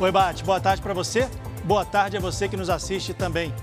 Oi, 0.00 0.10
Bate, 0.10 0.42
boa 0.42 0.60
tarde 0.60 0.82
para 0.82 0.94
você. 0.94 1.28
Boa 1.64 1.84
tarde 1.84 2.16
a 2.16 2.20
você 2.20 2.48
que 2.48 2.56
nos 2.56 2.68
assiste 2.68 3.14
também. 3.14 3.54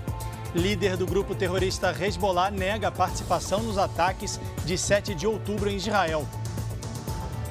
Líder 0.54 0.96
do 0.96 1.06
grupo 1.06 1.34
terrorista 1.34 1.90
Hezbollah 1.92 2.50
nega 2.50 2.88
a 2.88 2.92
participação 2.92 3.62
nos 3.62 3.76
ataques 3.76 4.40
de 4.64 4.78
7 4.78 5.14
de 5.14 5.26
outubro 5.26 5.68
em 5.68 5.76
Israel. 5.76 6.26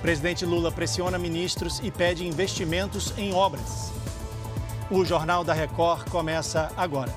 Presidente 0.01 0.45
Lula 0.45 0.71
pressiona 0.71 1.19
ministros 1.19 1.79
e 1.83 1.91
pede 1.91 2.25
investimentos 2.25 3.13
em 3.17 3.33
obras. 3.33 3.91
O 4.89 5.05
Jornal 5.05 5.43
da 5.43 5.53
Record 5.53 6.09
começa 6.09 6.71
agora. 6.75 7.13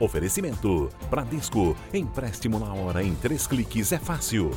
Oferecimento: 0.00 0.88
Bradesco. 1.10 1.76
Empréstimo 1.92 2.58
na 2.58 2.72
hora 2.72 3.04
em 3.04 3.14
três 3.14 3.46
cliques 3.46 3.92
é 3.92 3.98
fácil. 3.98 4.50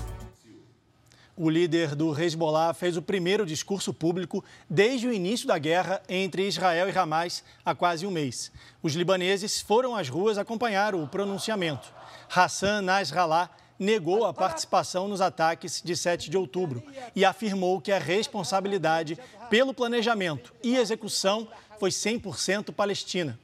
O 1.44 1.50
líder 1.50 1.96
do 1.96 2.14
Hezbollah 2.14 2.72
fez 2.72 2.96
o 2.96 3.02
primeiro 3.02 3.48
discurso 3.48 3.92
público 3.92 4.46
desde 4.70 5.08
o 5.08 5.12
início 5.12 5.48
da 5.48 5.58
guerra 5.58 6.00
entre 6.08 6.48
Israel 6.48 6.88
e 6.88 6.96
Hamas 6.96 7.44
há 7.66 7.74
quase 7.74 8.06
um 8.06 8.12
mês. 8.12 8.52
Os 8.84 8.94
libaneses 8.94 9.60
foram 9.60 9.96
às 9.96 10.08
ruas 10.08 10.38
acompanhar 10.38 10.94
o 10.94 11.08
pronunciamento. 11.08 11.92
Hassan 12.30 12.84
Nasrallah 12.84 13.50
negou 13.80 14.24
a 14.28 14.32
participação 14.32 15.08
nos 15.08 15.20
ataques 15.20 15.82
de 15.84 15.98
7 15.98 16.30
de 16.30 16.38
outubro 16.38 16.84
e 17.16 17.26
afirmou 17.26 17.82
que 17.82 17.92
a 17.92 17.98
responsabilidade 17.98 19.18
pelo 19.50 19.74
planejamento 19.74 20.54
e 20.64 20.76
execução 20.76 21.48
foi 21.80 21.90
100% 21.90 22.72
palestina. 22.72 23.40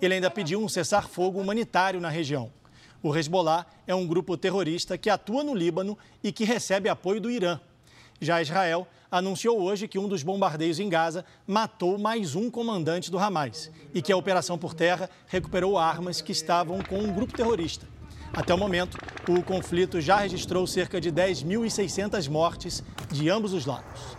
Ele 0.00 0.14
ainda 0.14 0.30
pediu 0.30 0.58
um 0.64 0.70
cessar-fogo 0.70 1.38
humanitário 1.38 2.00
na 2.00 2.08
região. 2.08 2.50
O 3.02 3.16
Hezbollah 3.16 3.66
é 3.84 3.94
um 3.94 4.06
grupo 4.06 4.36
terrorista 4.36 4.96
que 4.96 5.10
atua 5.10 5.42
no 5.42 5.54
Líbano 5.54 5.98
e 6.22 6.30
que 6.30 6.44
recebe 6.44 6.88
apoio 6.88 7.20
do 7.20 7.28
Irã. 7.28 7.58
Já 8.20 8.40
Israel 8.40 8.86
anunciou 9.10 9.60
hoje 9.60 9.88
que 9.88 9.98
um 9.98 10.06
dos 10.06 10.22
bombardeios 10.22 10.78
em 10.78 10.88
Gaza 10.88 11.24
matou 11.44 11.98
mais 11.98 12.36
um 12.36 12.48
comandante 12.48 13.10
do 13.10 13.18
Hamas 13.18 13.72
e 13.92 14.00
que 14.00 14.12
a 14.12 14.16
operação 14.16 14.56
por 14.56 14.72
terra 14.72 15.10
recuperou 15.26 15.76
armas 15.76 16.20
que 16.20 16.30
estavam 16.30 16.80
com 16.80 16.98
um 17.00 17.12
grupo 17.12 17.36
terrorista. 17.36 17.88
Até 18.32 18.54
o 18.54 18.58
momento, 18.58 18.96
o 19.28 19.42
conflito 19.42 20.00
já 20.00 20.18
registrou 20.18 20.64
cerca 20.64 21.00
de 21.00 21.10
10.600 21.10 22.28
mortes 22.30 22.84
de 23.10 23.28
ambos 23.28 23.52
os 23.52 23.66
lados. 23.66 24.16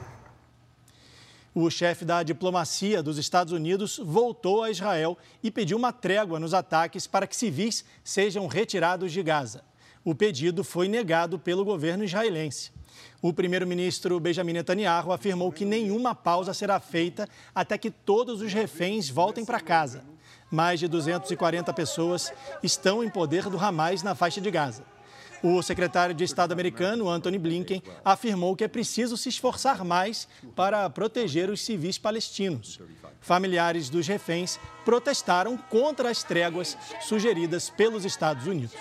O 1.56 1.70
chefe 1.70 2.04
da 2.04 2.24
diplomacia 2.24 3.04
dos 3.04 3.18
Estados 3.18 3.54
Unidos 3.54 4.00
voltou 4.04 4.64
a 4.64 4.72
Israel 4.72 5.18
e 5.44 5.52
pediu 5.52 5.78
uma 5.78 5.94
trégua 5.94 6.40
nos 6.40 6.54
ataques 6.54 7.06
para 7.06 7.28
que 7.28 7.36
civis 7.36 7.86
sejam 8.04 8.48
retirados 8.48 9.12
de 9.12 9.22
Gaza. 9.22 9.64
O 10.04 10.16
pedido 10.16 10.64
foi 10.64 10.88
negado 10.88 11.38
pelo 11.38 11.64
governo 11.64 12.04
israelense. 12.04 12.72
O 13.22 13.32
primeiro-ministro 13.32 14.20
Benjamin 14.20 14.54
Netanyahu 14.54 15.12
afirmou 15.12 15.52
que 15.52 15.64
nenhuma 15.64 16.14
pausa 16.14 16.54
será 16.54 16.80
feita 16.80 17.30
até 17.54 17.78
que 17.78 17.92
todos 17.92 18.42
os 18.42 18.52
reféns 18.52 19.10
voltem 19.10 19.46
para 19.46 19.60
casa 19.60 20.04
mais 20.54 20.80
de 20.80 20.88
240 20.88 21.74
pessoas 21.74 22.32
estão 22.62 23.04
em 23.04 23.10
poder 23.10 23.50
do 23.50 23.58
Hamas 23.58 24.04
na 24.04 24.14
faixa 24.14 24.40
de 24.40 24.52
Gaza. 24.52 24.84
O 25.44 25.62
secretário 25.62 26.16
de 26.16 26.24
Estado 26.24 26.54
americano, 26.54 27.10
Anthony 27.10 27.38
Blinken, 27.38 27.84
afirmou 28.06 28.56
que 28.56 28.64
é 28.64 28.68
preciso 28.70 29.18
se 29.18 29.28
esforçar 29.28 29.84
mais 29.84 30.26
para 30.56 30.90
proteger 30.90 31.50
os 31.50 31.62
civis 31.62 31.98
palestinos. 31.98 32.80
Familiares 33.20 33.90
dos 33.90 34.08
reféns 34.08 34.58
protestaram 34.86 35.58
contra 35.58 36.10
as 36.10 36.24
tréguas 36.24 36.78
sugeridas 37.02 37.70
pelos 37.70 38.06
Estados 38.06 38.48
Unidos. 38.48 38.78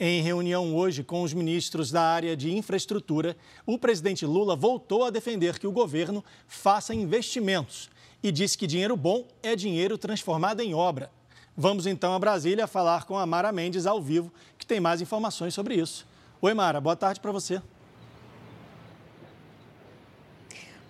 Em 0.00 0.22
reunião 0.22 0.74
hoje 0.74 1.04
com 1.04 1.20
os 1.22 1.34
ministros 1.34 1.90
da 1.90 2.02
área 2.02 2.34
de 2.34 2.50
infraestrutura, 2.56 3.36
o 3.66 3.76
presidente 3.78 4.24
Lula 4.24 4.56
voltou 4.56 5.04
a 5.04 5.10
defender 5.10 5.58
que 5.58 5.66
o 5.66 5.72
governo 5.72 6.24
faça 6.46 6.94
investimentos 6.94 7.90
e 8.22 8.32
disse 8.32 8.56
que 8.56 8.66
dinheiro 8.66 8.96
bom 8.96 9.28
é 9.42 9.54
dinheiro 9.54 9.98
transformado 9.98 10.60
em 10.60 10.72
obra. 10.72 11.17
Vamos 11.60 11.86
então 11.86 12.14
a 12.14 12.18
Brasília 12.20 12.68
falar 12.68 13.04
com 13.04 13.18
a 13.18 13.26
Mara 13.26 13.50
Mendes 13.50 13.84
ao 13.84 14.00
vivo, 14.00 14.32
que 14.56 14.64
tem 14.64 14.78
mais 14.78 15.00
informações 15.00 15.52
sobre 15.52 15.74
isso. 15.74 16.06
Oi, 16.40 16.54
Mara, 16.54 16.80
boa 16.80 16.94
tarde 16.94 17.18
para 17.18 17.32
você. 17.32 17.60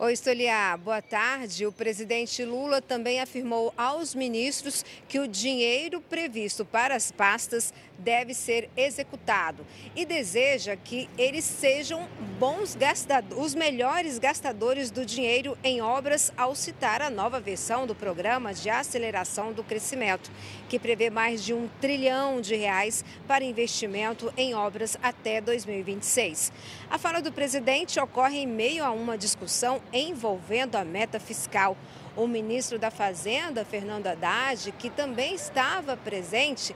Oi, 0.00 0.12
Stoliar, 0.12 0.78
boa 0.78 1.02
tarde. 1.02 1.66
O 1.66 1.72
presidente 1.72 2.44
Lula 2.44 2.80
também 2.80 3.18
afirmou 3.20 3.74
aos 3.76 4.14
ministros 4.14 4.84
que 5.08 5.18
o 5.18 5.26
dinheiro 5.26 6.00
previsto 6.00 6.64
para 6.64 6.94
as 6.94 7.10
pastas 7.10 7.74
deve 7.98 8.32
ser 8.32 8.70
executado 8.76 9.66
e 9.96 10.06
deseja 10.06 10.76
que 10.76 11.10
eles 11.18 11.44
sejam 11.44 12.08
bons 12.38 12.76
gastadores, 12.76 13.44
os 13.44 13.56
melhores 13.56 14.20
gastadores 14.20 14.88
do 14.88 15.04
dinheiro 15.04 15.58
em 15.64 15.80
obras 15.80 16.32
ao 16.36 16.54
citar 16.54 17.02
a 17.02 17.10
nova 17.10 17.40
versão 17.40 17.84
do 17.84 17.94
programa 17.94 18.54
de 18.54 18.70
aceleração 18.70 19.52
do 19.52 19.64
crescimento, 19.64 20.30
que 20.68 20.78
prevê 20.78 21.10
mais 21.10 21.42
de 21.42 21.52
um 21.52 21.68
trilhão 21.80 22.40
de 22.40 22.54
reais 22.54 23.04
para 23.26 23.42
investimento 23.42 24.32
em 24.36 24.54
obras 24.54 24.96
até 25.02 25.40
2026. 25.40 26.52
A 26.88 26.98
fala 26.98 27.20
do 27.20 27.32
presidente 27.32 27.98
ocorre 27.98 28.38
em 28.38 28.46
meio 28.46 28.84
a 28.84 28.92
uma 28.92 29.18
discussão 29.18 29.82
envolvendo 29.92 30.76
a 30.76 30.84
meta 30.84 31.18
fiscal. 31.18 31.76
O 32.16 32.26
ministro 32.26 32.78
da 32.78 32.90
Fazenda, 32.90 33.64
Fernando 33.64 34.06
Haddad, 34.06 34.72
que 34.72 34.90
também 34.90 35.34
estava 35.34 35.96
presente, 35.96 36.74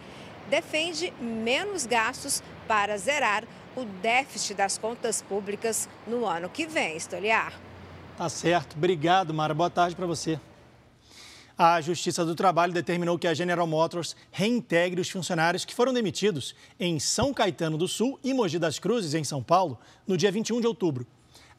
defende 0.48 1.12
menos 1.20 1.86
gastos 1.86 2.42
para 2.68 2.96
zerar 2.96 3.44
o 3.76 3.84
déficit 3.84 4.54
das 4.54 4.78
contas 4.78 5.22
públicas 5.22 5.88
no 6.06 6.26
ano 6.26 6.48
que 6.48 6.66
vem. 6.66 6.96
Estoliar. 6.96 7.52
Tá 8.16 8.28
certo. 8.28 8.76
Obrigado, 8.76 9.32
Mara. 9.32 9.54
Boa 9.54 9.70
tarde 9.70 9.96
para 9.96 10.06
você. 10.06 10.38
A 11.56 11.80
Justiça 11.80 12.24
do 12.24 12.34
Trabalho 12.34 12.72
determinou 12.72 13.18
que 13.18 13.26
a 13.26 13.34
General 13.34 13.66
Motors 13.66 14.16
reintegre 14.30 15.00
os 15.00 15.10
funcionários 15.10 15.64
que 15.64 15.74
foram 15.74 15.92
demitidos 15.92 16.54
em 16.78 16.98
São 16.98 17.32
Caetano 17.32 17.76
do 17.76 17.86
Sul 17.86 18.18
e 18.24 18.32
Mogi 18.32 18.58
das 18.58 18.78
Cruzes, 18.78 19.14
em 19.14 19.22
São 19.22 19.42
Paulo, 19.42 19.78
no 20.06 20.16
dia 20.16 20.32
21 20.32 20.60
de 20.60 20.66
outubro. 20.66 21.06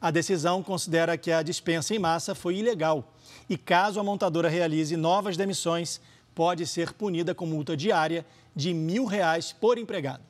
A 0.04 0.10
decisão 0.10 0.62
considera 0.62 1.16
que 1.16 1.32
a 1.32 1.42
dispensa 1.42 1.94
em 1.94 1.98
massa 1.98 2.34
foi 2.34 2.56
ilegal 2.56 3.10
e, 3.48 3.56
caso 3.56 3.98
a 3.98 4.04
montadora 4.04 4.50
realize 4.50 4.94
novas 4.98 5.34
demissões, 5.34 5.98
pode 6.34 6.66
ser 6.66 6.92
punida 6.92 7.34
com 7.34 7.46
multa 7.46 7.74
diária 7.74 8.26
de 8.54 8.74
mil 8.74 9.06
reais 9.06 9.50
por 9.50 9.78
empregado. 9.78 10.22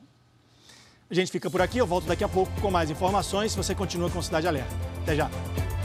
A 1.09 1.13
gente 1.13 1.29
fica 1.29 1.49
por 1.49 1.61
aqui, 1.61 1.77
eu 1.77 1.85
volto 1.85 2.05
daqui 2.05 2.23
a 2.23 2.29
pouco 2.29 2.53
com 2.61 2.71
mais 2.71 2.89
informações. 2.89 3.53
Você 3.53 3.75
continua 3.75 4.09
com 4.09 4.21
Cidade 4.21 4.47
Alerta. 4.47 4.73
Até 5.03 5.13
já. 5.13 5.29